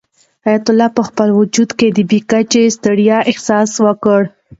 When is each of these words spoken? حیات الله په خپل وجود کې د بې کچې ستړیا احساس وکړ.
حیات 0.45 0.65
الله 0.71 0.89
په 0.97 1.01
خپل 1.09 1.29
وجود 1.39 1.69
کې 1.79 1.87
د 1.91 1.99
بې 2.09 2.19
کچې 2.29 2.73
ستړیا 2.77 3.17
احساس 3.31 3.71
وکړ. 3.85 4.21